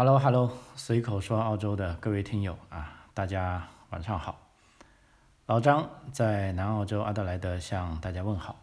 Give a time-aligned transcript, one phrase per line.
[0.00, 4.48] Hello Hello，随口说澳洲的各位听友啊，大家晚上好。
[5.44, 8.58] 老张在南澳洲阿德莱德向大家问好。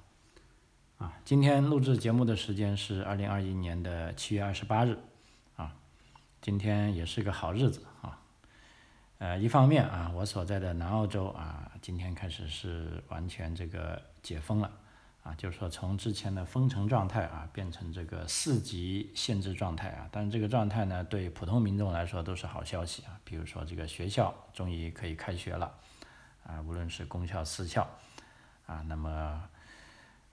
[0.97, 4.97] 啊，今天录制节目的时间是二零二一年的七月二十八日。
[5.58, 5.76] 啊，
[6.42, 8.17] 今天也是个好日子啊。
[9.19, 14.72] 呃，一方面啊，我所在的南澳洲啊，今天开始是完全这个解封了。
[15.28, 23.20] 啊，就是说从之前的封城状态啊，变成这个四级限制状态啊，但是这个状态呢，对普通民众来说都是好消息啊。
[23.26, 25.70] 比如说这个学校终于可以开学了，
[26.45, 27.85] 啊，无论是公校私校，
[28.68, 29.44] 啊，那么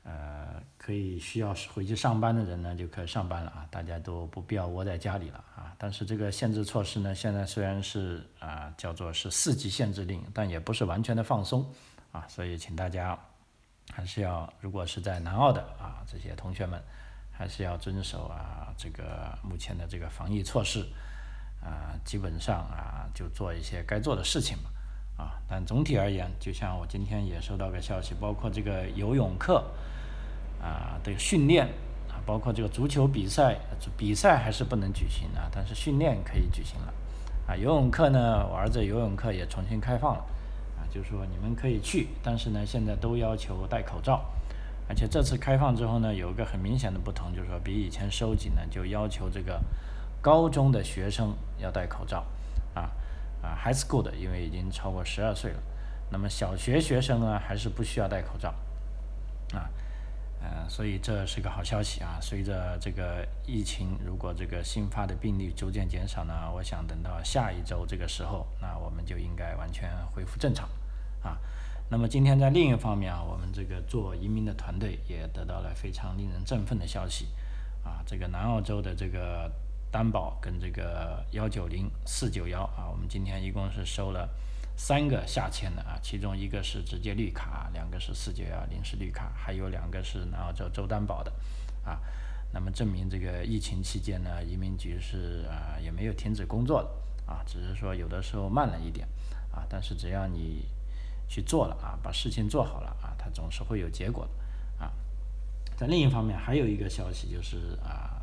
[0.04, 5.74] 呃，可以需要回去上班的人呢，就可以上班了啊，大家都不必要窝在家里了啊。
[5.76, 11.68] 但是这个限制措施呢，现在虽然是啊叫做是四级限制令，但也不是完全的放松
[12.12, 13.18] 啊，所以请大家。
[13.92, 16.82] 还是要，如果是在南澳的啊，这些同学们，
[17.30, 20.84] 还是要遵守啊这个目前的这个防疫措施，
[21.62, 29.64] 啊，基本上啊就做一些该做的事情嘛，啊，但总体而言，就像我今天也收到个消息，包括这个游泳课
[30.60, 31.66] 啊的训练
[32.08, 33.56] 啊，包括这个足球比赛，
[33.96, 36.94] 比赛还是不能举行啊，但是训练可以举行了，
[37.46, 40.24] 啊，游泳课呢，我儿子游泳课也重新开放了。
[40.95, 44.25] 就是说你们可以去，但是呢，现在都要求戴口罩，
[44.89, 49.61] 而且这次开放之后呢，有一个很明显的不同，就是说比以前收紧呢，就要求这个
[50.22, 52.25] 高中的学生要戴口罩，
[52.75, 52.92] 啊
[53.42, 55.61] 啊，high school 的，因为已经超过十二岁了，
[56.12, 58.55] 那么小学学生呢，还是不需要戴口罩，
[59.53, 59.69] 啊。
[60.47, 62.19] 呃，所以这是个好消息啊！
[62.20, 70.69] 随着这个疫情，如果这个新发的病例逐渐减少呢，我想等到下一周这个时候，那我们就应该完全恢复正常
[71.25, 71.36] 啊。
[71.91, 77.27] 那么今天在另一方面啊，我们这个做移民的团队也得到了非常令人振奋的消息
[77.83, 78.03] 啊！
[78.06, 79.50] 这个南澳洲的这个
[79.91, 84.28] 担保跟这个幺九零四九幺啊，我们今天一共是收了。
[84.77, 91.32] 三个下签的啊，其中一个是直接绿卡，两个是四九幺临时绿卡，还有两个是南澳洲州担保的，
[91.84, 92.00] 啊，
[92.53, 99.06] 那么证明这个疫情期间呢，移民局是啊也没有停止工作的，啊，只是说有的时候慢了一点，
[99.53, 100.65] 啊，但是只要你
[101.28, 104.26] 去做了啊，把事情做好了啊，它总是会有结果
[104.78, 104.92] 的，啊，
[105.76, 108.22] 在另一方面还有一个消息就是啊，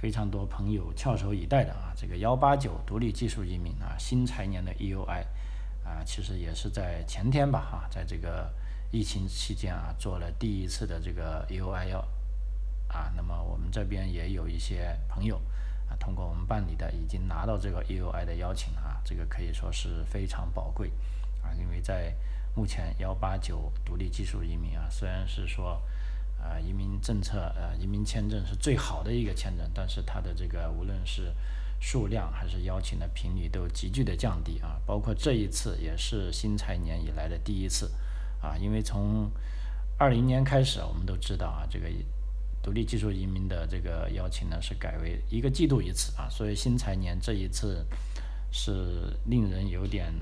[0.00, 5.24] 非常多朋友翘首以待的啊，这个幺八九独立技术移民啊，新财年的 EUI。
[5.86, 8.52] 啊，其实也是在前天吧，哈，在这个
[8.90, 12.04] 疫情期间啊，做了第一次的这个 U I L，
[12.88, 15.40] 啊，那么我们这边也有一些朋友
[15.88, 20.90] 啊，通过我们办理的，已经拿到这个 EUI 的邀请啊，这个可以说是非常宝贵
[21.46, 22.12] 啊，因为在
[22.54, 25.80] 目前幺八九独立技术移民啊，虽然是说
[26.40, 31.32] 啊移民政策呃移民签证是最好的一个签证，但是它的这个无论是
[31.78, 37.90] 数量还是邀请的频率都急剧的降低啊，包括这一次也是新财年以来的第一次
[38.40, 39.30] 啊，因为从
[39.98, 41.88] 二零年开始，我们都知道啊，这个
[42.62, 47.86] 独立技术移民的这个邀请呢是改为一个季度一次啊，所以新财年这一次
[48.50, 50.12] 是令人有点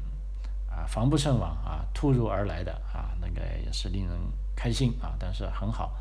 [0.74, 4.18] 啊防不胜防啊，突如而来的啊，那个也是令人
[4.56, 5.96] 开心啊，但是很好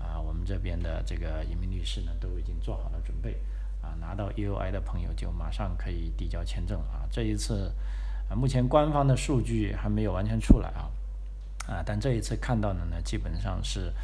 [0.00, 3.36] 啊，我们这边的这个移民律师呢都已经做好了准备。
[3.80, 7.06] 啊，拿到 EUI 的朋友就马上可以递交签证了啊！
[7.12, 7.72] 这一次，
[8.28, 10.90] 啊，目前官方的数据还没有完全出来啊，
[11.68, 13.94] 啊，但这一次看到的呢，基本上是，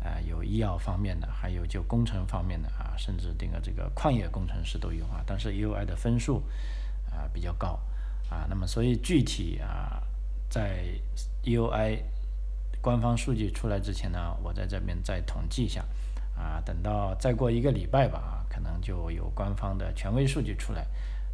[0.00, 5.20] 啊，有医药方面的，还有就工程方面的啊，甚至这个这个矿业工程师都有啊。
[5.26, 6.44] 但是 EUI 的分数
[7.10, 7.78] 啊比较高
[8.28, 10.02] 啊，那么所以具体啊，
[10.48, 10.84] 在
[11.44, 12.00] EUI
[12.80, 15.84] 官方数据出来之前呢，我在这边再统计一下
[16.36, 18.36] 啊，等到再过一个礼拜吧。
[18.50, 20.84] 可能就有官方的权威数据出来，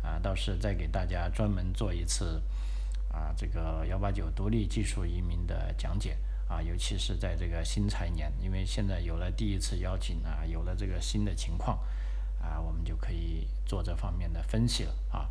[0.02, 2.42] 啊，到时再给大家专门做一次
[3.10, 6.18] 啊，这个幺八九独立技术移民的讲解
[6.48, 11.78] 啊，尤其是在这个新财年，因为现在有了第一次邀请啊，有了这个新的情况
[12.42, 15.30] 啊，我们就可以做这方面的分析了啊。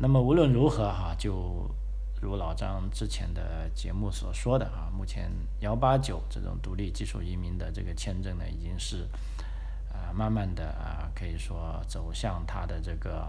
[0.00, 1.70] 那么无论如何哈，就
[2.20, 5.30] 如老张之前的节目所说的啊，目前
[5.60, 9.06] 幺八九这种独立技术移民的这个签证呢，已经是。
[9.92, 13.22] 啊，慢慢的啊，可以说走向它的这个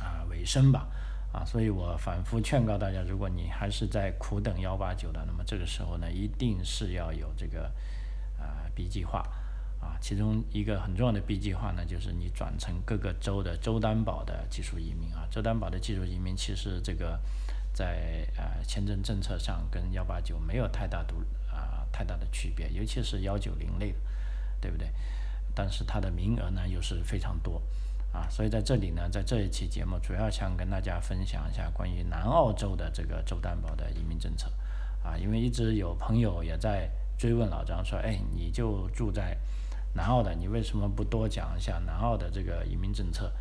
[0.00, 0.88] 啊尾声吧，
[1.32, 7.64] 啊，所以我反复劝告大家，如果你还是在苦等幺八九的，那么这个时候呢，一定是要有这个
[8.38, 9.20] 啊 B 计划
[9.80, 17.20] 啊，其中一个很重要的 B 计划呢，就是你转成各个州的州担保的技术移民啊，州担保的技术移民其实这个
[17.72, 21.16] 在呃签证政策上跟幺八九没有太大独
[21.48, 23.98] 啊太大的区别，尤其是幺九零类的，
[24.60, 24.90] 对不对？
[25.54, 27.62] 但是它的名额呢又是非常多，
[28.12, 34.50] 啊，所以在这里呢，在这一期节目主要想跟大家分享一下关于南澳洲的这个州担保的移民政策，
[35.02, 39.36] 啊，因为一直有朋友也在追问老张说，哎，你就住在
[39.94, 43.32] 南澳的，你为什么不多讲一下南澳的这个移民政策？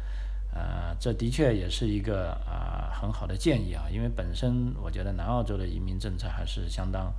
[0.54, 7.14] 呃，这的确也是一个啊很好的建议啊，因为本身我觉得南澳洲的移民政策还是相当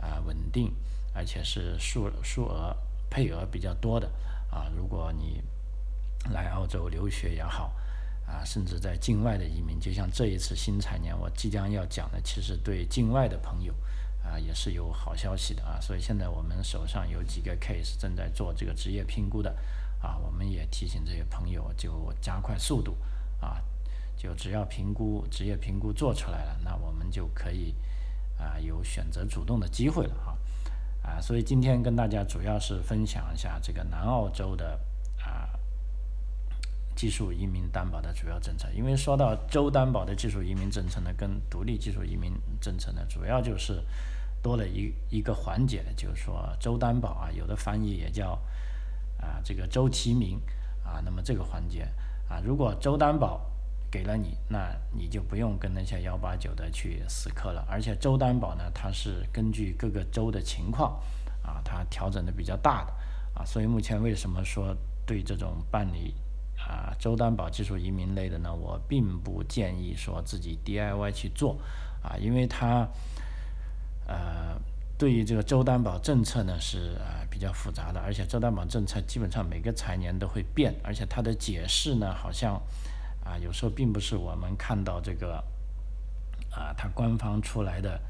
[0.00, 0.72] 啊稳定，
[1.14, 2.76] 而且是数数额
[3.10, 4.10] 配额比较多的
[4.50, 5.42] 啊，如果你。
[6.32, 7.72] 来澳洲留学也好，
[8.26, 13.72] 啊，甚至在境外的移民，就像这一次新财年我即将要讲的，其实对境外的朋友，
[14.26, 15.78] 啊，也是有好消息的啊。
[15.80, 19.56] 所以现在我们手上有几个 case 正在做这个职业评估的，
[20.00, 22.96] 啊，我们也提醒这些朋友就加快速度，
[23.40, 23.62] 啊，
[24.16, 27.74] 就只要评估职业评估做出来了，那我们就可以
[28.38, 30.38] 啊有选择主动的机会了啊，
[31.02, 34.78] 啊，所以今天跟大家主要是分享一下这个南澳洲的。
[36.96, 43.84] 技术移民担保的主要政策，因为说到州担保的技术移民政策呢，跟独立技术移民政策呢，主要就是
[44.42, 48.32] 多了一一个环节，就是说州担保啊，有的翻译也叫
[49.20, 50.40] 啊这个州提名
[50.82, 51.86] 啊，那么这个环节
[52.30, 53.42] 啊，如果州担保
[53.90, 60.98] 给了你，那你就不用跟那些幺八九的去死磕了，而且州担保呢，它是根据各个州的情况
[61.42, 62.92] 啊，它调整的比较大的
[63.34, 66.14] 啊，所以目前为什么说对这种办理。
[66.66, 71.56] 啊，州担保技术移民类的呢，我并不建议说自己 DIY 去做，
[72.02, 72.88] 啊，因为它，
[74.08, 74.60] 呃，
[74.98, 82.60] 对于这个州担保政策呢是啊比较复杂的，而且州担保政策基本上每个财年都会变，而且它的解释呢好像
[83.22, 85.36] 啊有时候并不是我们看到这个
[86.50, 88.00] 啊它官方出来的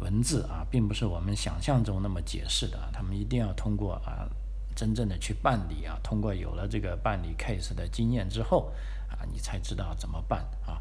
[0.00, 4.26] 文字啊，并不是我们想象中那么解释的，他们一定要通过啊。
[4.74, 8.72] 真正的去办理啊，通过有了这个办理 case 的经验之后
[9.08, 10.80] 啊，你才知道怎么办啊。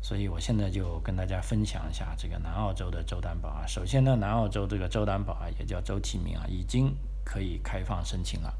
[0.00, 3.64] 所以我现在就跟大家分享一下这个南澳洲的州担保啊。
[3.66, 6.92] 首先呢，南澳洲这个州担保啊，也叫州提名啊，已经
[7.24, 8.52] 可以开放申请了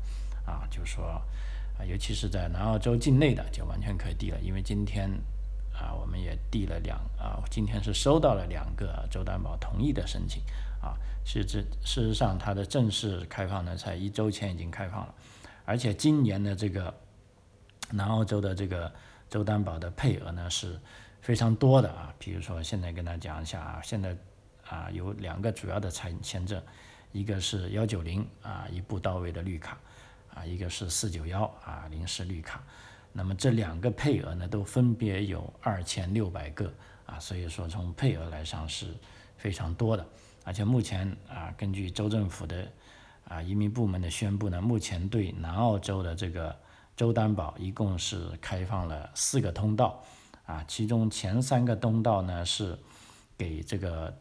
[0.47, 0.67] 啊。
[0.71, 4.39] 就是说啊，尤其是在南澳洲境内的，就完全可以递了。
[4.41, 5.11] 因为今天
[5.75, 10.41] 啊，我们也递了两啊，今天是收到了两个州担保同意的申请。
[10.83, 15.15] 啊，是这事实上它的正式开放呢，才一周前已经开放了，
[15.65, 16.93] 而且今年的这个
[17.91, 18.93] 南澳洲的这个
[19.31, 20.79] 州担保的配额呢是
[21.21, 22.13] 非常多的啊。
[22.19, 24.17] 比如说现在跟大家讲一下啊，现在
[24.69, 26.61] 啊有两个主要的参签证，
[27.13, 29.79] 一个是幺九零啊一步到位的绿卡
[30.35, 32.61] 啊，一个是四九幺啊临时绿卡。
[33.13, 36.73] 那么这两个配额呢都分别有二千六百个
[37.07, 38.87] 啊，所以说从配额来上是
[39.37, 40.05] 非常多的。
[40.45, 42.69] 而且目前啊，根据州政府的
[43.29, 46.57] 啊移民部门的宣布呢，目前对南澳洲的这个
[46.97, 50.03] 州担保一共是开放了四个通道，
[50.45, 52.79] 啊，其中前三个通道呢是
[53.39, 54.17] 给这个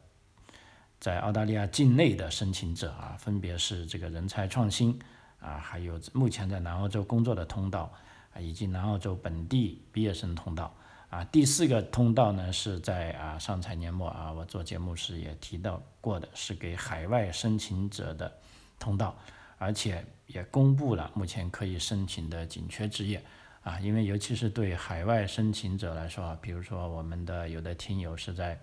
[1.00, 4.98] 在澳大利亚境内的申请者啊，分别是这个人才创新
[5.40, 7.92] 啊，还有目前在南澳洲工作的通道
[8.34, 10.74] 啊，以及南澳洲本地毕业生通道。
[11.12, 18.32] 啊，第四个通道呢是在啊上财年末啊，我做节目时也提到过的，是给海外申请者的
[18.80, 19.14] 通道，
[19.58, 23.22] 而且也公布了目前可以申请的紧缺职业
[23.62, 28.58] 啊，因为尤其是对海外申请者来说啊，比如说我们的有的听友是在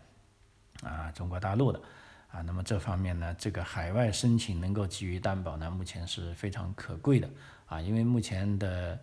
[0.82, 1.78] 啊中国大陆的
[2.30, 7.28] 啊，那么这方面呢，这个海外申请能够给予担保呢，目前是非常可贵的
[7.66, 8.99] 啊，因为目前的。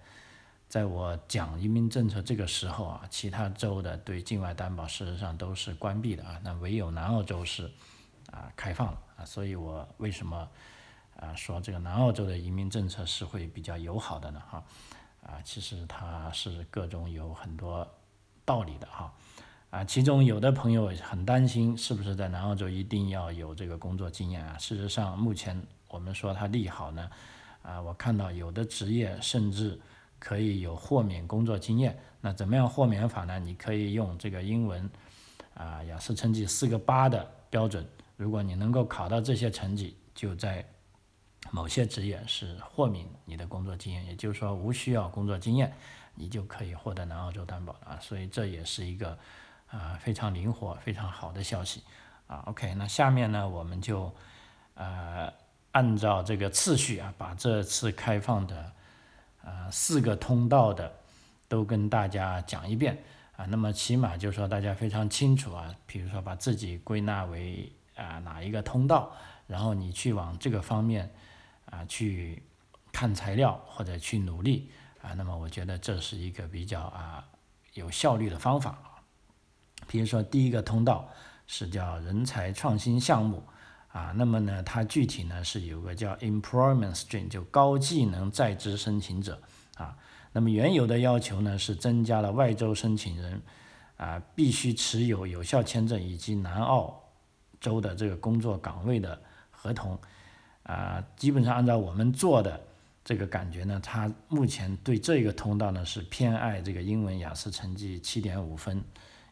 [0.67, 7.71] 在我讲移民政策这个时候啊，其他州的对境外担保事实上都是关闭的啊，那唯有南澳州是
[8.31, 10.49] 啊开放了啊，所以我为什么
[11.15, 14.41] 啊说这个南澳洲的移民政策是会比较友好的呢？
[14.49, 14.63] 哈
[15.21, 17.87] 啊，其实它是各种有很多
[18.43, 19.13] 道理的哈
[19.69, 24.57] 啊，其中有的朋友很担心是不是在南澳洲一定要有这个工作经验啊？
[24.57, 27.09] 事实上，目前我们说它利好呢
[27.61, 29.79] 啊，我看到有的职业甚至。
[30.17, 33.37] 可以有豁免工作经验，那怎么样豁免法呢？
[33.37, 34.89] 你可以用这个英文
[35.53, 37.85] 啊雅思成绩四个八的标准，
[38.17, 40.65] 如果你能够考到这些成绩，就在
[41.51, 45.71] 某些职业是豁免你的工作经验，也就是说无需要工作经验，
[46.15, 49.15] 你就可以获得南澳洲担保啊，所以这也是一个
[49.67, 51.83] 啊非常灵活、非常好的消息
[52.25, 52.43] 啊。
[52.47, 54.11] OK，那下面呢，我们就
[54.73, 55.31] 呃
[55.71, 58.71] 按照这个次序啊，把这次开放的。
[59.45, 60.91] 啊，四个通道的
[61.47, 63.01] 都跟大家讲一遍
[63.37, 71.13] 啊，那么起码就说大家非常清楚啊，比如说把自己归纳为啊哪一个通道，然后你去往这个方面
[71.65, 72.41] 啊去
[72.91, 74.71] 看材料或者去努力
[75.01, 77.23] 啊，那么我觉得这是一个比较啊
[77.73, 78.97] 有效率的方法啊。
[79.87, 81.07] 比如说第一个通道
[81.45, 83.43] 是叫人才创新项目
[83.95, 89.41] 啊，那么呢，它具体呢是有个叫 Employment Stream，就高技能在职申请者
[89.77, 89.95] 啊。
[90.33, 93.41] 那么原有的要求呢是增加了外州申请人
[93.95, 97.03] 啊必须持有有效签证以及南澳
[97.61, 99.17] 州的这个工作岗位的
[99.49, 99.97] 合同
[100.63, 102.61] 啊，基本上按照我们做的
[103.05, 108.83] 这个感觉呢，它目前对这个通道呢是偏爱这个英文雅思成绩七点五分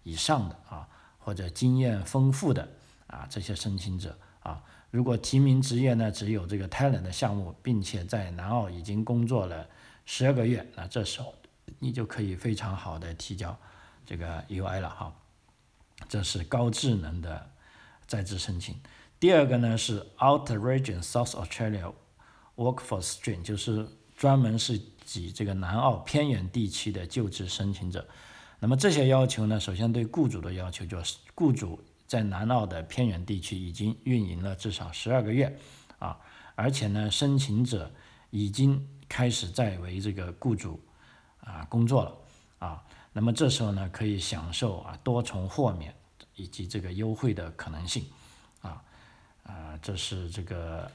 [0.03, 0.87] 以上的啊，
[1.19, 2.65] 或者经验丰富的
[3.07, 9.67] 啊这些申请者啊，如果提名职业呢只有这个 talent 的项目，并且在南澳已经工作了。
[10.05, 11.33] 十二个月，那这时候
[11.79, 13.57] 你就可以非常好的提交
[14.05, 15.15] 这个 UI 了哈。
[16.09, 17.49] 这是高智能的
[18.05, 18.75] 在职申请。
[19.17, 21.93] 第二个呢是 Outer Region South Australia
[22.57, 28.05] Workforce Stream，就是专门是指这个南澳偏远地区的就职申请者。
[28.59, 35.57] 那么这些要求呢，首先对雇主的要求就是雇主在南澳的偏远地区已经运营了至少十二个月
[35.99, 36.17] 啊，
[36.55, 37.91] 而且呢申请者
[38.29, 38.87] 已经。
[39.09, 40.79] 开始在为这个雇主
[41.41, 42.17] 啊工作了
[42.57, 45.93] 啊，那么这时候呢可以享受啊多重豁免
[46.35, 48.03] 以及这个优惠的可能性
[48.61, 48.81] 啊
[49.43, 50.89] 啊，这是这个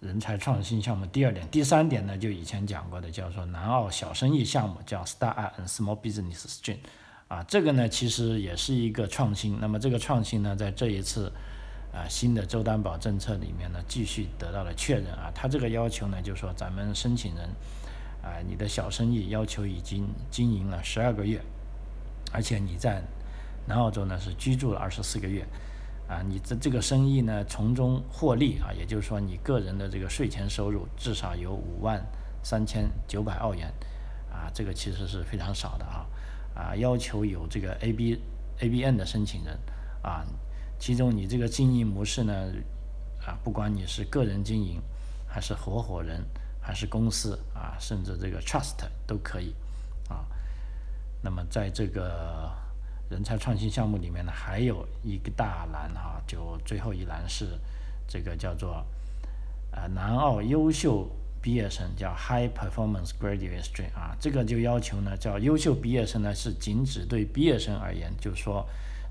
[0.00, 6.78] 人才创新项目第二点，第三点呢就以前讲过的叫做南澳小生意项目，叫 Start and Small Business Stream
[7.28, 11.32] 啊，这个呢其实也是一个创新，那么这个创新呢在这一次。
[11.96, 15.30] 啊，新的州担保政策里面呢，继续得到了确认啊。
[15.32, 17.48] 他这个要求呢，就是说咱们申请人
[18.20, 21.40] 啊，你的小生意要求已经经营了十二个月，
[22.32, 23.00] 而且你在
[23.68, 25.46] 南澳洲呢是居住了二十四个月
[26.08, 32.04] 啊，你的这个生意呢从中获利啊，也就是说你个人的这个税前收入至少有五万
[32.42, 33.72] 三千九百澳元
[34.32, 36.04] 啊，这个其实是非常少的啊
[36.54, 38.20] 啊，要求有这个 A B
[38.60, 39.58] A B N 的申请人
[40.02, 40.24] 啊。
[40.78, 42.32] 其中，你这个经营模式呢，
[43.24, 44.82] 啊，不管你是个人经营，
[45.26, 46.22] 还是合伙人，
[46.60, 49.54] 还是公司啊，甚至这个 trust 都可以，
[50.08, 50.26] 啊，
[51.22, 52.52] 那么在这个
[53.08, 57.58] 人才创新项目里面呢，还有一个大栏哈，就最后一栏是
[58.06, 58.84] 这个叫做
[59.70, 61.08] 啊南澳优秀
[61.44, 68.66] 毕业生，叫 High Performance Graduate Stream 啊，这个就要求呢，叫优秀毕业生呢是仅指对毕业生而言，就是说。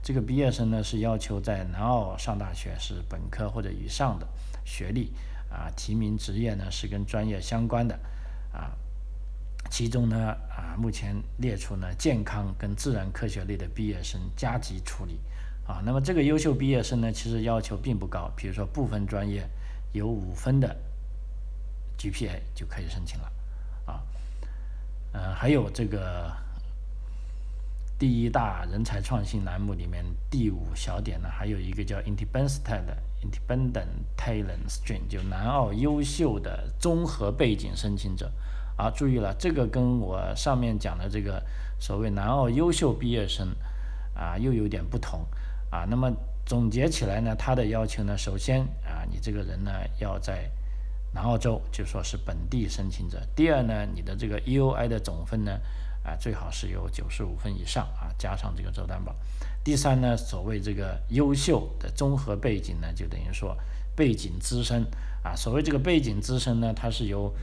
[0.05, 4.27] 这个毕业生呢是要求在南澳上大学是本科或者以上的
[4.65, 5.13] 学历
[5.49, 7.97] 啊，提名职业呢是跟专业相关的
[8.51, 8.75] 啊，
[9.69, 15.21] 其中呢啊目前列出呢健康跟自然科学类的毕业生加急处理
[15.65, 19.47] 啊，那么这个优秀毕业生呢其实要求并不高，比如说部分专业
[19.93, 20.75] 有五分的
[21.97, 23.31] GPA 就可以申请了
[23.85, 24.03] 啊，
[25.13, 26.31] 呃还有这个。
[27.99, 32.83] 第一大人才创新栏目里面第五小点呢，还有一个叫 Independent
[33.21, 38.29] Independent Talent Stream，就南澳优秀的综合背景申请者。
[38.75, 41.41] 啊，注意了，这个跟我上面讲的这个
[41.79, 43.55] 所谓南澳优秀毕业生
[44.15, 45.25] 啊，又有点不同。
[45.69, 46.11] 啊，那么
[46.45, 50.49] 总结起来呢，他的要求呢，首先啊，你这个人呢要在
[51.13, 53.21] 南澳洲，就说是本地申请者。
[53.35, 55.59] 第二呢，你的这个 EOI 的总分呢。
[56.05, 59.15] 啊，最好是有九十五分以上啊，加上这个州担保。
[59.63, 63.57] 第三呢，所谓这个优秀的综合背景呢，就等于说
[63.95, 64.85] 背景资深
[65.23, 65.33] 啊。
[65.33, 67.33] 所谓这个背景资深呢，它是由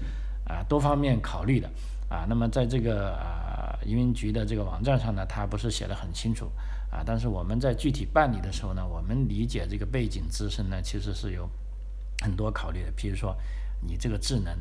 [0.45, 1.71] 啊多方面考虑的
[2.11, 2.27] 啊。
[2.29, 6.45] 那么在这个啊移民局的这个网站上呢，它不是写的很清楚
[6.91, 7.03] 啊。
[7.03, 11.49] 但是我们在具体办理的时候呢，我们理解这个背景资深呢，其实是有
[12.21, 12.93] 很多考虑的。
[12.95, 13.35] 比如说
[13.81, 14.53] 你这个智能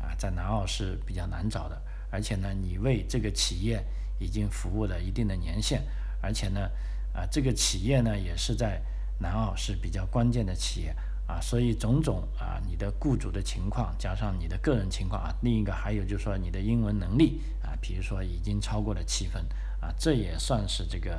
[0.00, 1.80] 啊，在南澳是比较难找的。
[2.10, 3.84] 而且呢，你为这个企业
[4.18, 5.82] 已经服务了一定的年限，
[6.20, 6.70] 而且呢，
[7.12, 8.80] 啊，这个企业呢也是在
[9.18, 10.94] 南澳是比较关键的企业
[11.26, 19.44] 啊，所以种种啊，你的雇主的情况加上你的个人情况啊，另一个还有就是说你的英文能力啊，比如说已经超过了七分
[19.80, 21.16] 啊，这也算是这个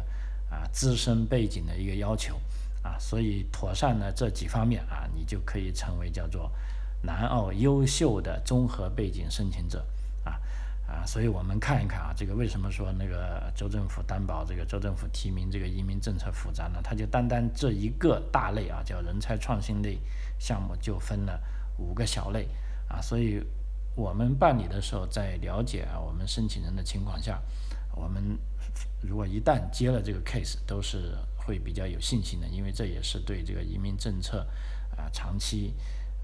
[0.49, 2.39] 啊资深背景的一个要求
[2.81, 6.49] 啊，所以妥善呢这几方面啊，你就可以成为叫做
[7.01, 9.85] 南澳优秀的综合背景申请者
[10.23, 10.39] 啊。
[10.87, 16.79] 啊，所以我们看一看啊，这个为什么说那个州政府担保这个州政府提名这个移民政策复杂呢？
[16.81, 19.99] 它就单单这一个大类啊，叫人才创新类
[20.39, 21.41] 项目就分了
[21.77, 22.47] 五个小类
[22.87, 23.43] 啊，所以
[23.95, 27.41] 我们办理的时候，在了解啊我们申请人的情况下，
[27.93, 28.39] 我们
[29.01, 34.47] 如果一旦接了这个 case，都是会比较有信心的，因为这也是对这个移民政策
[34.95, 35.73] 啊长期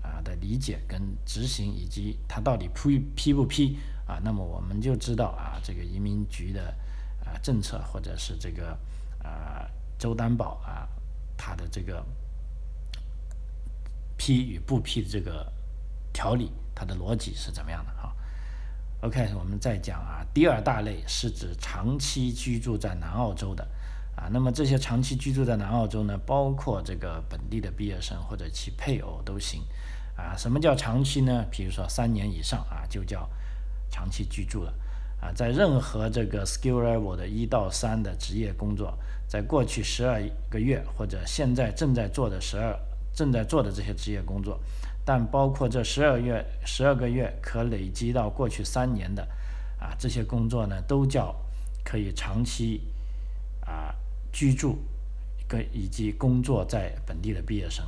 [0.04, 6.76] 啊的理解跟执行，以及他到底批批不批啊，那么我们就知道啊，这个移民局的
[7.26, 8.78] 啊政策或者是这个
[9.24, 9.66] 啊
[9.98, 10.88] 州担保啊，
[11.36, 12.06] 它的这个
[14.18, 15.52] 批与不批的这个
[16.12, 18.14] 条理，它的逻辑是怎么样的哈
[19.02, 23.68] ？OK，我们再讲啊，第二大类是指长期居住在南澳洲的。
[24.16, 29.64] 啊，那么这些长期居住在南澳洲呢，包括这个本地的毕业生或者其配偶都行。
[30.16, 31.46] 啊，什么叫长期呢？
[31.52, 33.30] 比如说三年以上啊，就叫
[33.90, 34.74] 长期居住了。
[35.22, 42.78] 啊，在任何这个 skill level 的一到三的职业工作，在过去十二个月或者现在正在做的十二
[43.14, 44.60] 正在做的这些职业工作，
[45.06, 49.28] 但包括这十二月十二个月可累积到过去三年的
[49.80, 51.36] 啊这些工作呢，都叫
[51.84, 52.82] 可以长期
[53.66, 53.96] 啊。
[54.36, 54.80] 居住
[55.48, 57.86] 跟以及工作在本地的毕业生，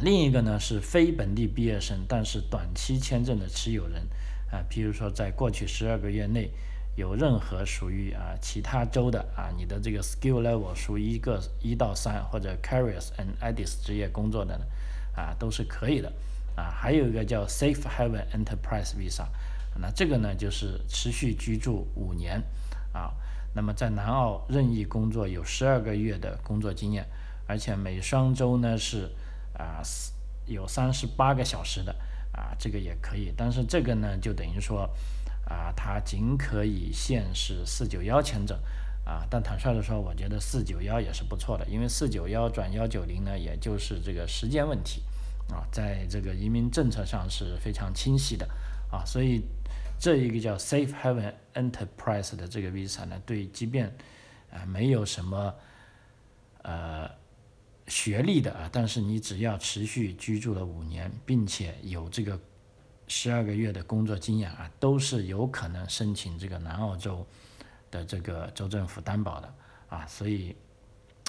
[0.00, 4.02] 另一个呢是非本地毕业生，但是短期签证的持有人
[4.50, 6.50] 啊，譬如说在过去十二个月内
[6.96, 14.64] 有任何属于啊其他州的啊，你的这个 skill level 属于一个一到三或者 careers and edits 职业工作的呢
[15.14, 16.12] 啊，都是可以的
[16.56, 16.68] 啊。
[16.70, 19.26] 还有一个叫 Safe Haven Enterprise Visa，
[19.78, 22.42] 那这个呢就是持续居住五年
[22.92, 23.12] 啊。
[23.54, 27.06] 那么在南澳任意工作有十二个月的工作经验，
[27.46, 29.10] 而且每双周呢是
[29.56, 29.82] 啊
[30.46, 31.94] 有三十八个小时的
[32.32, 34.88] 啊这个也可以，但是这个呢就等于说
[35.46, 38.58] 啊它仅可以限是四九幺签证
[39.04, 45.02] 啊，但坦率的说，我觉得四九幺也是不错的，因为四九幺转幺九零呢也就是这个时间问题
[45.50, 48.48] 啊，在这个移民政策上是非常清晰的
[48.90, 49.42] 啊，所以。
[49.98, 53.86] 这一个叫 Safe Haven Enterprise 的这个 visa 呢，对，即便
[54.50, 55.54] 啊没有什么
[56.62, 57.08] 呃
[57.88, 62.38] 学历的啊，但是你只要持续居住了五年，并且有这个
[63.08, 67.26] 十二个月的工作经验啊，都是有可能申请这个南澳洲
[67.90, 69.54] 的这个州政府担保的
[69.88, 70.54] 啊，所以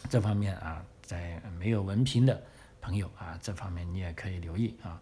[0.09, 2.41] 这方面啊，在没有文凭的
[2.79, 5.01] 朋友啊，这方面你也可以留意啊。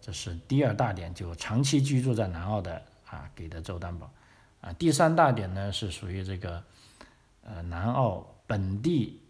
[0.00, 4.12] 这是第二大点，就长期居住在南澳的啊，给的州担保
[4.60, 4.72] 啊。
[4.74, 6.62] 第三大点呢，是属于这个
[7.42, 9.22] 呃南澳本地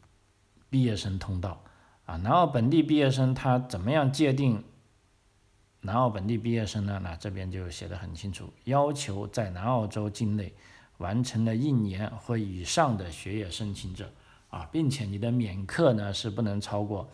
[0.71, 1.63] 毕业生通道
[2.07, 2.17] 啊。
[2.17, 4.65] 南澳本地毕业生他怎么样界定
[5.81, 7.01] 南澳本地毕业生呢？
[7.03, 10.55] 那这边就写的很清楚，要求在南澳洲境内
[10.99, 14.11] 完成了一年或以上的学业申请者
[14.51, 17.09] 啊，并且你的免课呢是不能超过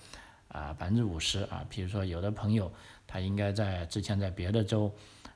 [0.48, 1.64] 啊百分之五十啊。
[1.68, 2.72] 比如说有的朋友。
[3.12, 4.88] 他应该在之前在别的州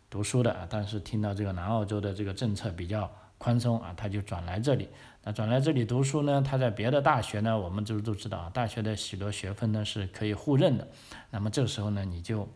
[0.08, 4.88] 读书的啊，但是听到这个南澳洲的这个政策比较宽松啊，他就转来这里。
[5.24, 10.86] 那转来这里读书呢，他在别的大学呢，我们就都知道啊，大学的许多学分呢是可以互认的。
[11.30, 12.46] 那么这个时候呢，你就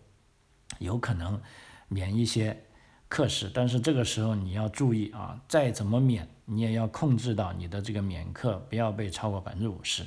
[0.79, 1.41] 有可能
[1.89, 2.65] 免一些
[3.09, 10.05] 课时，但是这个时候你要注意啊，再怎么免，你也要控制到你的这个免课不要被超过百分之五十。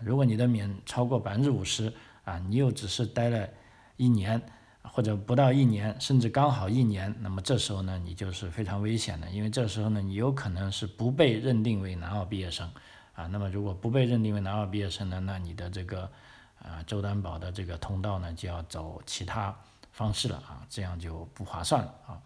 [0.00, 1.92] 如果你的免超过百分之五十
[2.24, 3.48] 啊，你又只是待了。
[3.96, 4.42] 一年
[4.92, 12.70] 或者不到一年，甚至刚好一年，那么这时候呢，你就是非常危险的，因为这时候呢，你有可能是不被认定为南澳毕业生
[13.14, 13.26] 啊。
[13.26, 16.08] 那么如果不被认定为南澳毕业生呢，那你的这个
[16.62, 19.56] 啊州担保的这个通道呢，就要走其他
[19.90, 22.20] 方式了啊，这样就不划算了啊。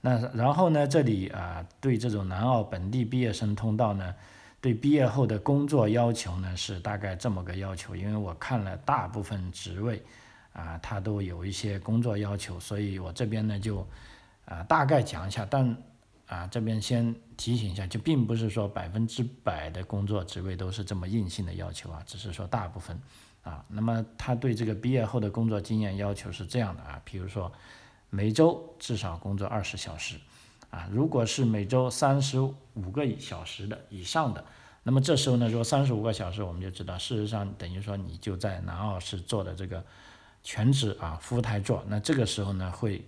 [0.00, 4.14] 那然后呢，这里啊对这种南澳本地毕业生通道呢，
[4.60, 10.02] 对毕业后的工作要求呢是大概这么个要求，因为我看了大部分职位。
[10.54, 13.84] 啊，他都有一些工作要求，所以我这边呢就
[14.44, 15.76] 啊大概讲一下，但
[16.26, 22.96] 啊这边先提醒一下，就并不是说百分之百的工作职位都是这么硬性的要求啊，只是说大部分
[23.42, 23.64] 啊。
[23.66, 27.52] 那么他对这个毕业后的工作经验要求是这样的啊，比如说
[28.10, 30.16] 每周至少工作二十小时
[30.70, 34.44] 啊，如果是每周三十五个小时的以上的，
[34.84, 39.84] 那么这时候呢，如果三十五个小时，我们就知道，事实上等于说你就在南澳是做的这个。
[40.44, 43.02] 全职啊，服务台做，那这个时候呢，会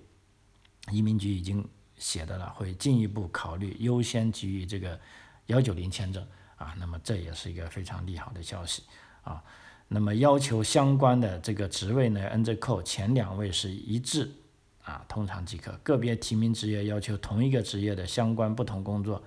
[0.90, 1.62] 移民局已经
[1.98, 4.98] 写的了，会进一步考虑优先给予这个
[5.46, 8.84] 幺九零签证啊，那么这也是一个非常利好的消息
[9.22, 9.44] 啊。
[9.86, 14.32] 那么要求相关的这个职位呢，N 字扣前两位是一致
[14.82, 15.70] 啊，通常即可。
[15.82, 19.22] 个别提名职业要求同一个职业的相关不同工作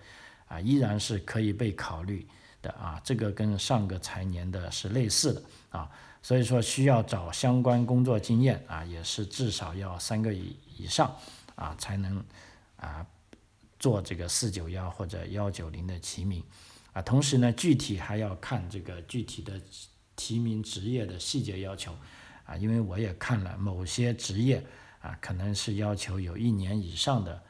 [0.47, 2.27] 啊，依然是可以被考虑
[2.61, 5.89] 的啊，这个跟上个财年的是类似的啊。
[6.21, 11.15] 所以说需要找相关工作经验啊，也是至少要三个以以上
[11.55, 12.23] 啊，才能
[12.77, 13.05] 啊
[13.79, 16.43] 做这个四九幺或者幺九零的提名
[16.93, 17.01] 啊。
[17.01, 19.59] 同时呢，具体还要看这个具体的
[20.15, 21.95] 提名职业的细节要求
[22.45, 24.61] 啊，因为我也看了某些职业
[25.01, 27.41] 啊，可能是要求有一年以上的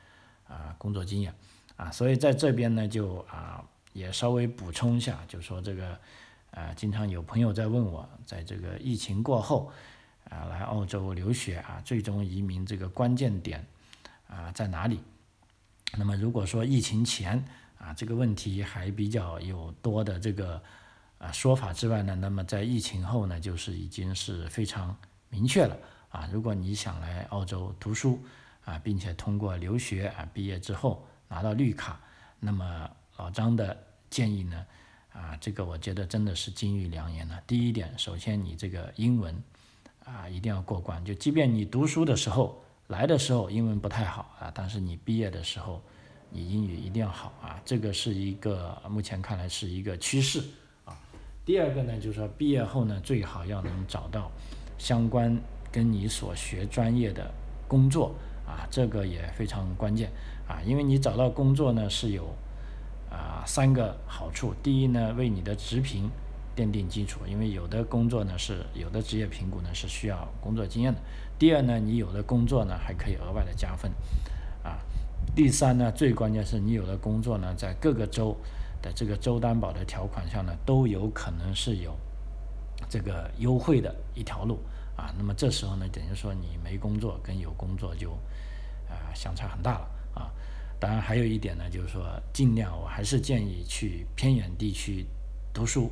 [0.48, 1.34] 啊工作经验
[1.76, 6.00] 啊，所以在这边呢就啊也稍微补充一下，就说这个
[6.52, 9.72] 啊，经常有朋友在问我，在这个疫情过后
[10.30, 13.66] 啊来澳洲留学啊，最终移民这个关键点
[14.28, 15.00] 啊在哪里？
[15.98, 17.44] 那么如果说疫情前
[17.78, 20.62] 啊这个问题还比较有多的这个。
[21.20, 24.96] 啊，说法之外呢，那么在疫情后呢，就是已经是非常
[25.28, 25.76] 明确了
[26.08, 26.30] 啊。
[26.32, 28.18] 如果你想来澳洲读书
[28.64, 32.00] 啊，并且通过留学啊，毕业之后拿到绿卡，
[32.40, 33.78] 那么老张的
[34.10, 34.66] 建议呢，
[35.14, 37.42] 啊，这个我觉得真的是金玉良言了。
[37.48, 39.36] 第一点，首先你这个英文
[40.06, 45.82] 啊一定要过关，就即便你读书的时候来的时候英文不太好啊，但是你毕业的时候
[46.30, 50.44] 你英语一定要好啊，这个是一个目前看来是一个趋势
[50.86, 50.96] 啊。
[51.44, 54.32] 第二个呢，就是说毕业后呢，最好要能找到
[54.78, 55.36] 相关
[55.72, 57.30] 跟你所学专业的
[57.68, 58.14] 工作
[58.46, 60.12] 啊，这个也非常关键
[60.48, 62.34] 啊，因为你找到工作呢是有
[63.10, 64.54] 啊三个好处。
[64.62, 66.10] 第一呢，为你的职评
[66.56, 71.00] 奠定基础，因为有的工作呢是有的职业评估呢是需要工作经验的。
[71.38, 73.92] 第二呢，你有的工作呢还可以额外的加分
[74.64, 74.80] 啊。
[75.36, 78.38] 第三呢，最关键是你有的工作呢在各个州。
[78.82, 81.94] 的这个州担保的条款下呢，都有可能是有
[82.88, 84.58] 这个优惠的一条路
[84.96, 85.14] 啊。
[85.18, 88.12] 那么这时候呢，等于说你没工作跟有工作就
[88.88, 90.32] 啊相差很大了啊。
[90.80, 95.06] 当然还有一点呢，就是说尽量我还是建议去偏远地区
[95.54, 95.92] 读书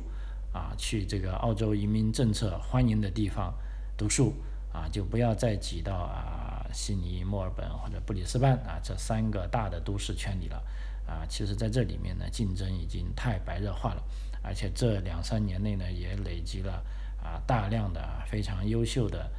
[0.52, 3.52] 啊，去这个澳洲移民政策欢迎的地方
[3.96, 4.32] 读书
[4.72, 10.62] 啊，就不要再挤到啊悉尼、墨尔本或者布里斯班啊这三个大的都市圈里了。
[11.06, 14.02] 啊，其实在这里面呢，竞争已经太白热化了，
[14.42, 16.84] 而且这两三年内呢，也累积了
[17.22, 19.30] 啊大量的非常优秀的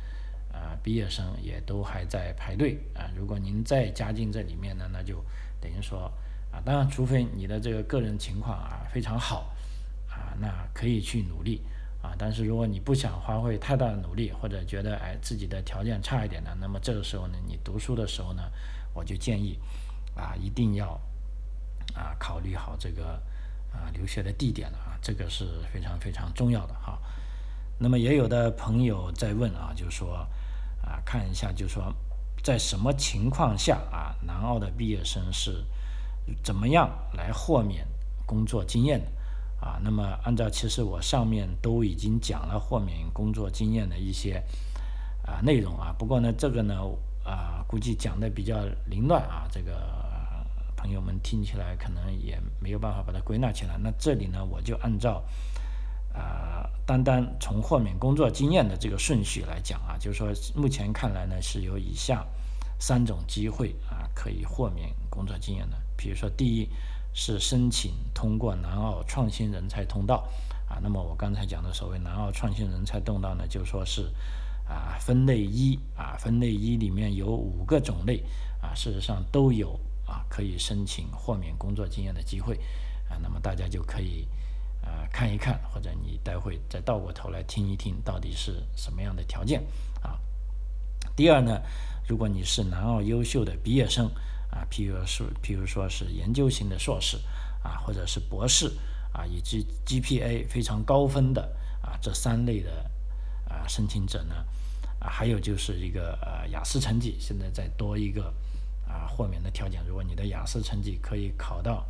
[0.52, 3.10] 啊毕业生，也都还在排队啊。
[3.16, 5.24] 如果您再加进这里面呢，那就
[5.62, 6.12] 等于说
[6.52, 9.52] 啊，当然，除非你的这个个人情况啊非常好
[10.10, 11.62] 啊，那可以去努力
[12.02, 12.16] 啊。
[12.18, 18.44] 但是如果你不想花费太大的努力，或者觉得哎自己的条件差一点呢，那么这个时候呢，你读书的时候呢，
[18.94, 19.60] 我就建议
[20.16, 21.00] 啊一定要。
[21.96, 23.20] 啊，考虑好这个
[23.74, 27.02] 啊留学的地点了啊，这个是非常非常重要的哈。
[27.80, 30.28] 那么也有的朋友在问啊，就是说
[30.84, 31.96] 啊，看一下就是说，
[32.44, 35.66] 在什么情况下啊，南澳的毕业生是
[36.44, 37.88] 怎么样来豁免
[38.26, 39.08] 工作经验的
[39.66, 39.80] 啊？
[39.82, 44.44] 那么按照其实我上面都已经讲了豁免工作经验的一些
[45.26, 46.76] 啊内容啊，不过呢这个呢
[47.24, 49.98] 啊估计讲的比较凌乱啊，这个。
[50.82, 53.78] 朋友们听起来可能也没有办法把它归纳起来。
[53.84, 55.22] 那这里呢，我就按照
[56.20, 62.26] 啊，单单从豁免工作经验的这个顺序来讲啊，就是说目前看来呢，是有以下
[62.78, 65.78] 三种机会啊，可以豁免工作经验的。
[65.96, 66.68] 比如说，第一
[67.14, 70.28] 是申请通过南澳创新人才通道
[70.68, 70.78] 啊。
[70.82, 74.12] 那么我刚才讲的所谓南澳创新人才通道呢，就说是
[74.68, 78.24] 啊，分类一啊，分类一里面有五个种类
[78.62, 79.80] 啊，事实上都有。
[80.10, 82.56] 啊，可以申请豁免工作经验的机会
[83.08, 84.28] 啊，那么大家就可以
[85.12, 89.62] 看一看，或者你待会再倒过头来听一听，到底是什么样的条件
[90.02, 90.20] 啊？
[91.16, 91.62] 第二呢，
[92.08, 94.08] 如果你是南澳优秀的毕业生
[94.52, 97.18] 啊，譬如说，譬如说是研究型的硕士
[97.64, 98.72] 啊，或者是博士
[99.12, 101.42] 啊，以及 GPA 非常高分的
[101.82, 102.90] 啊这三类的
[103.50, 104.36] 啊申请者呢，
[105.00, 108.34] 啊，还有就是一个呃雅思成绩，现在再多一个。
[108.92, 111.86] 啊，豁免的条件，如果你的雅思成绩可以考到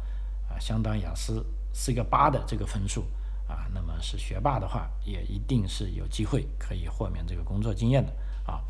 [0.49, 3.05] 啊，相当雅思四个八的这个分数
[3.47, 8.11] 啊，那么是学霸的话，也一定是有机会可以豁免这个工作经验的
[8.45, 8.61] 啊。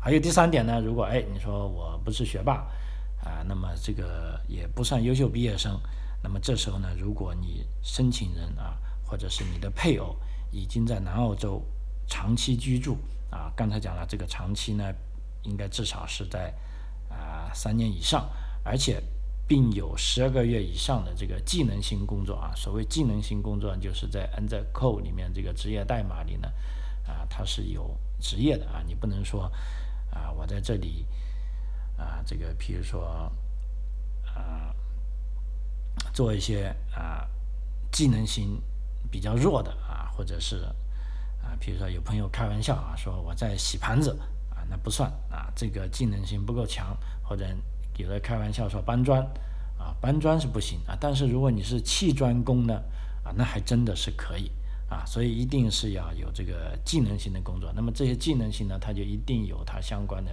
[0.00, 2.66] 还有第三点呢，如果哎你说我不是学霸
[3.22, 5.80] 啊，那么这个也不算优秀毕业生，
[6.22, 10.16] 那么这时候呢，如果你申请人啊，或者是你的配偶
[10.50, 11.62] 已经在南澳洲
[12.06, 12.98] 长期居住
[13.30, 14.84] 啊，刚才讲了这个长期呢，
[15.42, 16.54] 应该至少是在。
[17.10, 18.28] 啊，三年以上，
[18.64, 19.00] 而且
[19.46, 22.52] 并有十二个月以上的这个技能性工作啊。
[22.54, 26.48] 所谓技能性工作，就是在 n 在 co 里面这个职业代码里呢，
[27.06, 28.82] 啊，它是有职业的啊。
[28.86, 29.44] 你不能说
[30.10, 31.06] 啊，我在这里
[31.96, 33.30] 啊，这个比如说
[34.24, 34.74] 啊，
[36.12, 37.28] 做一些啊
[37.92, 38.60] 技能性
[39.10, 40.64] 比较弱的啊，或者是
[41.42, 44.18] 啊，比如说有朋友开玩笑啊，说我在洗盘子
[44.50, 44.64] 啊。
[44.70, 47.46] 那不算啊，这个技能性不够强，或者
[47.96, 49.22] 有的开玩笑说搬砖
[49.78, 50.96] 啊，搬砖是不行啊。
[51.00, 52.74] 但是如果你是砌砖工呢，
[53.22, 54.50] 啊，那还真的是可以
[54.88, 55.04] 啊。
[55.06, 57.72] 所以一定是要有这个技能性的工作。
[57.74, 60.32] 那么这些技能性呢，它就一定有它相关的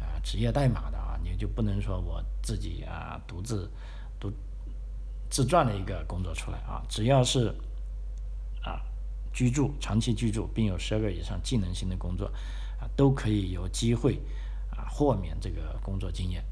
[0.00, 3.70] 啊职业代码的啊，你就不能说我自己啊独自
[4.20, 4.32] 独
[5.30, 7.48] 自赚了一个工作出来啊，只要是
[8.62, 8.80] 啊
[9.32, 12.26] 居住长期居住并有十二个以上技能性的工作
[12.78, 14.20] 啊，都可以有机会
[14.70, 16.44] 啊豁免这个工作经验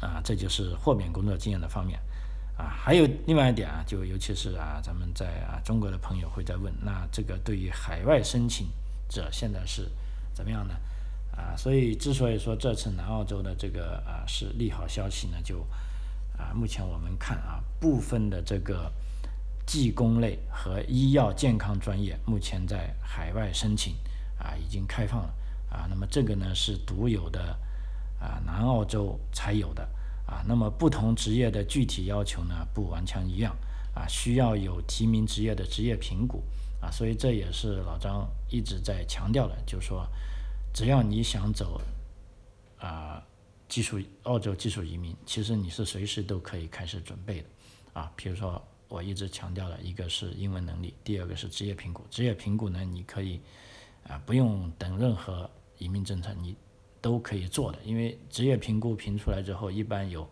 [0.00, 1.98] 啊，这就是豁免工作经验的方面。
[2.56, 8.66] 啊，还有另外一点啊，就尤其是啊，咱们在啊中国的朋友会在问，那这个对于海外申请
[9.08, 9.88] 者现在是
[10.34, 10.74] 怎么样呢？
[11.36, 15.60] 啊，所以之所以说这次南澳洲的这个啊是利好消息呢，就
[16.36, 18.92] 啊目前我们看啊部分的这个
[19.64, 23.94] 技工类和医药健康专业目前在海外申请
[24.36, 25.34] 啊已经开放了
[25.70, 27.56] 啊，那么这个呢是独有的
[28.20, 29.88] 啊南澳洲才有的。
[30.28, 33.56] 啊，那么不同职业的具体要求呢，不完全一样
[33.94, 36.42] 啊，需要有提名职业的职业评估
[36.82, 40.06] 啊，所以这也是老张一直在强调的，就是说，
[40.74, 41.80] 只要你想走
[42.78, 43.24] 啊
[43.70, 47.48] 技术澳洲技术移民，其实你是随时都可以开始准备的
[47.94, 48.12] 啊。
[48.14, 52.04] 比如说我一直强调的一个是英文能力，第二个是职业评估。
[52.10, 53.40] 职业评估呢，你可以
[54.06, 56.54] 啊不用等任何移民政策，你。
[57.00, 60.28] 都可以做的，因为职业评估评出来之后，一般有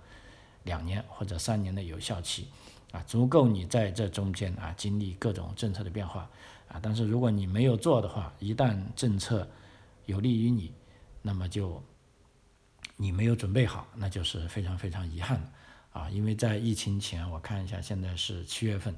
[0.64, 2.48] 两年或者三年的有效期，
[2.92, 6.28] 啊，足够你在这中间啊经历各种政策的变化，
[6.68, 9.48] 啊，但是如果你没有做的话，一旦政策
[10.06, 10.72] 有利于你，
[11.22, 11.82] 那么就
[12.96, 15.50] 你没有准备好，那就是非常非常遗憾的，
[15.92, 18.94] 啊，因为在疫情前，我看一下，现在是七月份。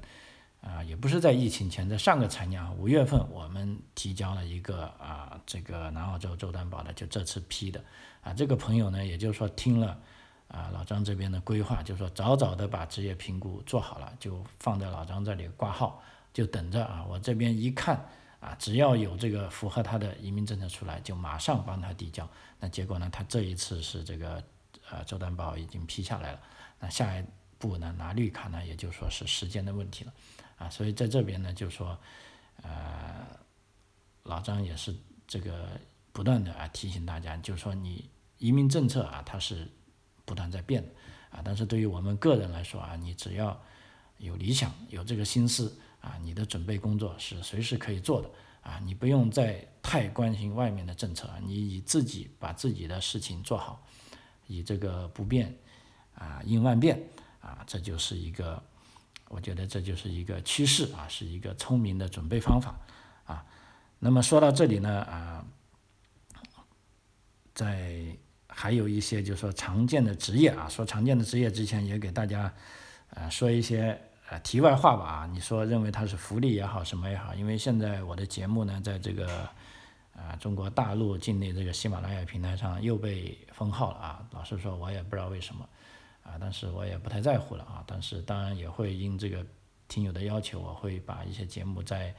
[0.61, 7.81] 啊，也不是在疫情前，在上个财年五月份，我们提交了一个啊，这个南澳洲州担保的，就这次批的
[8.21, 8.33] 啊。
[8.33, 9.97] 这个朋友呢，也就是说听了
[10.49, 17.05] 啊老张这边的规划，就是说早早的把职业评估做好了，就放在老张这里挂号，就等着啊。
[17.07, 18.05] 我这边一看
[18.41, 22.29] 啊，只要有这个符合他的移民政策出来，就马上帮他递交。
[22.59, 24.43] 那结果呢，他这一次是这个
[24.89, 26.39] 呃州担保已经批下来了，
[26.81, 27.23] 那下一
[27.57, 30.11] 步呢拿绿卡呢，也就说是时间的问题了。
[30.59, 31.97] 啊，所以在这边呢，就说，
[32.61, 33.25] 呃，
[34.23, 34.93] 老张也是
[35.25, 35.69] 这个
[36.11, 39.65] 不断的啊提醒大家，就是说你移民政策啊，它是
[40.25, 40.89] 不断在变的
[41.31, 43.57] 啊，但是对于我们个人来说啊，你只要
[44.17, 48.29] 有理想，有这个心思啊，你的准备工作是随时可以做的
[48.61, 53.81] 啊，你不用再太关心外面的政策，你以自己把自己的事情做好，
[54.45, 55.57] 以这个不变
[56.15, 57.01] 啊应万变
[57.39, 58.61] 啊，这就是一个。
[59.29, 62.75] 我觉得这就是一个趋势啊，是一个聪明的准备方法
[63.25, 63.45] 啊。
[63.99, 65.45] 那么说到这里呢啊，
[67.53, 72.51] 在还有一些就是说常见的职业啊，说常见的职业之前也给大家
[73.11, 75.29] 呃说一些呃题外话吧啊。
[75.31, 79.47] 你说认为它是福利也好什么也好，因为现在我的节目呢在这个
[80.13, 84.27] 啊中国大陆境内这个喜马拉雅平台上又被封号了啊。
[84.31, 85.69] 老实说，我也不知道为什么。
[86.29, 87.83] 啊，但是我也不太在乎了啊。
[87.87, 89.45] 但是当然也会应这个
[89.87, 92.13] 听友的要求，我会把一些节目再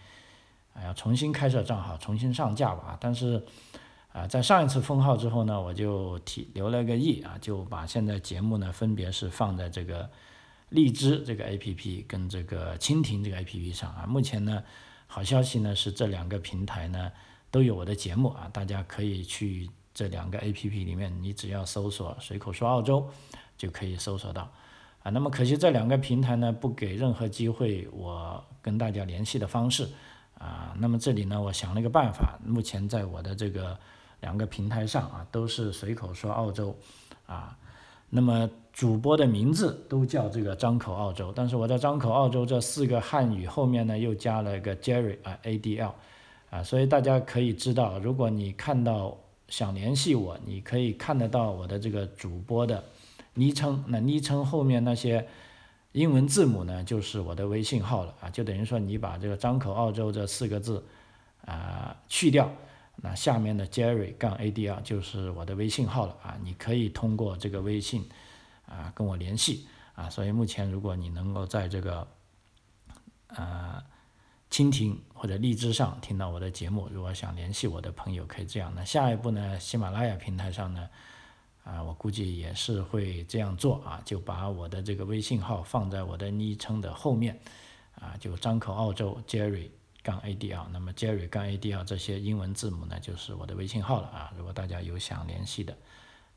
[0.74, 2.98] 啊要重新开设账号，重新上架吧。
[3.00, 3.42] 但是
[4.12, 10.10] 啊，在上一次封号之后呢，我就提留了个意啊，就把现在节目呢分别是放在这个
[10.70, 14.04] 荔枝这个 A P P 跟这个蜻蜓这个 A P P 上啊。
[14.06, 14.62] 目前呢，
[15.06, 17.12] 好消息呢是这两个平台呢
[17.52, 23.08] 都有我的节目啊，大家可以去这两个 A P P 里面，你只要搜索“随口说澳洲”。
[23.60, 24.50] 就可以搜索到，
[25.02, 29.86] 啊，那么可惜这两个平台呢不给任何机会我跟大家联系的方式，
[30.38, 33.78] 啊，那么这里呢我想了一个办法，目前在我的这个
[34.20, 36.74] 两个平台上啊都是随口说澳洲，
[37.26, 37.54] 啊，
[38.08, 45.94] 那么主播的名字都叫这个张口澳洲，但是我在张口澳洲这四个汉语后面呢又加了一个 Jerry 啊 A D L，
[46.48, 49.18] 啊，所以大家可以知道，如果你看到
[49.48, 52.82] 想联系我，你可以看得到我的这个主播的。
[53.34, 55.28] 昵称，那昵称后面那些
[55.92, 60.84] 英文字母呢，就是我的微信号了啊，就等于说你把这个张口澳洲这四个字
[61.44, 62.50] 啊去掉，
[62.96, 68.08] 那下面的 Jerry 杠 ADR 就是我的微信号了啊，你可以通过这个微信
[68.66, 72.06] 啊跟我联系啊，所以目前如果你能够在这个
[73.28, 73.82] 呃
[74.50, 80.88] 蜻蜓或者荔枝上听到我的节目，如果想联系我的朋友可以这样，那下一步呢，喜马拉雅平台上呢。
[81.70, 87.38] 啊，我估计也是会这样做啊，就把我的这个微信号放在我的昵称的后面，
[87.94, 89.68] 啊，就张口澳洲 Jerry
[90.02, 94.32] 杠 A D L，那么 Jerry 杠 A D L 这些英文字母呢，就是我的微信号了啊。
[94.36, 95.76] 如果大家有想联系的，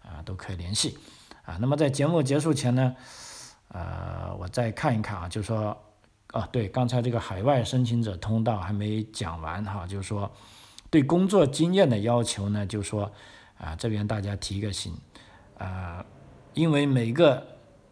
[0.04, 1.00] 啊，都可以联系。
[1.46, 2.96] 啊，那么在节目结束前呢，
[3.70, 5.76] 呃，我再看一看啊，就说
[6.34, 10.32] 哦，对，刚才这个海外申请者通道还没讲完哈，就是说
[10.92, 13.12] 对工作经验的要求呢，就说
[13.58, 14.94] 啊，这边大家提个醒
[15.64, 16.06] 啊，
[16.54, 17.46] 因为每个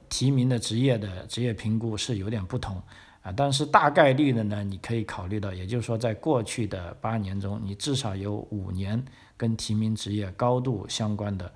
[0.09, 2.81] 提名的职业的职业评估是有点不同
[3.21, 9.03] 啊，但是大概率的呢，你可以考虑到，也就是说，在过去的八年中，你至少有五年
[9.37, 11.51] 跟提名职业高度相关的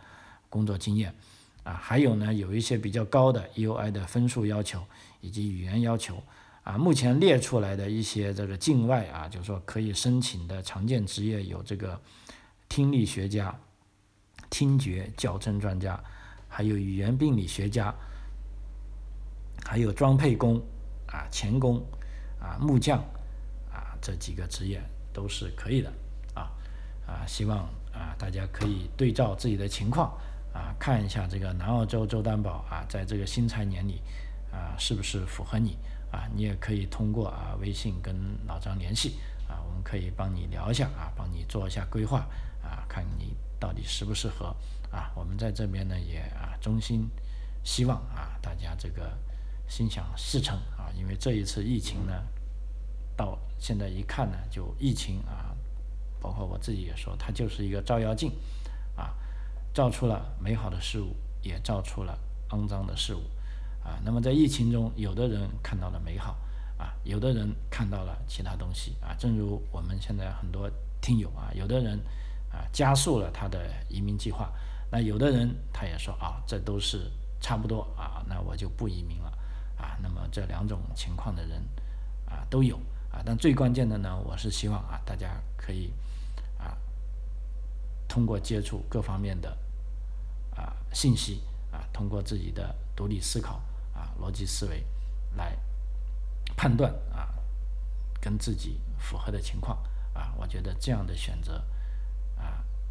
[0.50, 1.14] 工作经验
[1.64, 4.82] 啊，还有呢，有一些比较高的 EUI 的分数要求
[5.22, 6.22] 以及语言要求。
[6.64, 12.02] 啊，目前列出来的一些这个境外啊，就是说可以申请的常见职业有这个
[12.68, 13.56] 听力学家、
[14.50, 16.00] 听觉矫正专家，
[16.48, 17.94] 还有语言病理学家，
[19.66, 20.62] 还有装配工
[21.08, 21.84] 啊、钳工
[22.40, 23.00] 啊、木匠
[23.72, 24.82] 啊这几个职业
[25.14, 25.92] 都是可以的
[26.34, 26.52] 啊
[27.06, 27.60] 啊，希望
[27.94, 30.18] 啊大家可以对照自己的情况
[30.54, 34.02] 啊，看一下这个南澳洲州担保啊，在这个新财年里
[34.52, 35.78] 啊是不是符合你。
[36.12, 38.16] 啊，你也可以通过啊微信跟
[38.48, 42.20] 老张联系啊，我们可以帮你聊一下啊，帮你做一下规划
[42.64, 44.56] 啊，看你到底适不适合
[44.92, 45.12] 啊。
[45.16, 47.10] 我们在这边呢也啊衷心
[47.64, 49.18] 希望啊大家这个
[49.68, 52.14] 心想事成啊，因为这一次疫情呢，
[53.18, 55.56] 到现在一看呢，就疫情啊，
[56.22, 58.32] 包括我自己也说，它就是一个照妖镜
[58.96, 59.16] 啊，
[59.74, 62.16] 照出了美好的事物，也照出了
[62.50, 63.22] 肮脏的事物。
[63.84, 66.38] 啊，那么在疫情中，有的人看到了美好，
[66.78, 70.70] 啊，有的人看到了其他东西，啊，正如我们现在很多
[71.02, 72.00] 听友啊，有的人
[72.56, 74.50] 啊加速了他的移民计划，
[74.90, 79.30] 那有的人他也说啊，这都是差不多啊，那我就不移民了，
[79.78, 81.62] 啊，那么这两种情况的人
[82.26, 82.78] 啊都有，
[83.12, 85.94] 啊，但最关键的呢，我是希望啊大家可以
[86.58, 86.78] 啊
[88.08, 89.58] 通过接触各方面的
[90.56, 91.42] 啊信息
[91.74, 93.62] 啊，通过自己的独立思考
[93.94, 94.16] 啊。
[94.22, 94.86] 逻辑思维
[95.36, 95.58] 来
[96.56, 97.28] 判断啊，
[98.22, 99.78] 跟自己符合的情况。
[100.14, 101.62] 啊，我觉得这样的选择，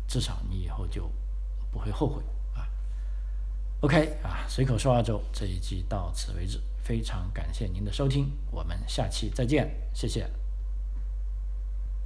[0.07, 1.11] 至少你以后就
[1.71, 2.23] 不会后悔
[2.55, 2.67] 啊。
[3.81, 10.31] OK 啊，随口说二周这一集到此为止，非常感谢您的收听，我们下期再见，谢谢。